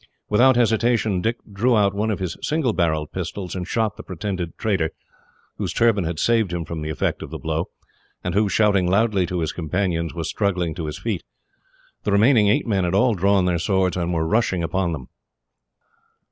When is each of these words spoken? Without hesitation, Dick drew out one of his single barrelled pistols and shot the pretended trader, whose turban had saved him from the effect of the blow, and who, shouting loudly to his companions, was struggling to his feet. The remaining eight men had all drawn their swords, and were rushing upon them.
Without 0.29 0.55
hesitation, 0.55 1.21
Dick 1.21 1.35
drew 1.53 1.77
out 1.77 1.93
one 1.93 2.09
of 2.09 2.17
his 2.17 2.35
single 2.41 2.73
barrelled 2.73 3.11
pistols 3.11 3.53
and 3.53 3.67
shot 3.67 3.97
the 3.97 4.01
pretended 4.03 4.57
trader, 4.57 4.89
whose 5.59 5.73
turban 5.73 6.05
had 6.05 6.17
saved 6.17 6.51
him 6.51 6.65
from 6.65 6.81
the 6.81 6.89
effect 6.89 7.21
of 7.21 7.29
the 7.29 7.37
blow, 7.37 7.69
and 8.23 8.33
who, 8.33 8.49
shouting 8.49 8.89
loudly 8.89 9.27
to 9.27 9.41
his 9.41 9.51
companions, 9.51 10.11
was 10.15 10.27
struggling 10.27 10.73
to 10.73 10.87
his 10.87 10.97
feet. 10.97 11.21
The 12.01 12.11
remaining 12.11 12.47
eight 12.49 12.65
men 12.65 12.83
had 12.83 12.95
all 12.95 13.13
drawn 13.13 13.45
their 13.45 13.59
swords, 13.59 13.95
and 13.95 14.11
were 14.11 14.25
rushing 14.25 14.63
upon 14.63 14.91
them. 14.91 15.09